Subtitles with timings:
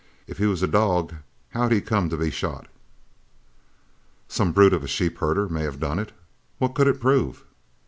[0.25, 1.13] If he was a dog
[1.49, 2.67] how'd he come to be shot"
[4.27, 6.11] "Some brute of a sheep herder may have done it.
[6.57, 7.43] What could it prove?"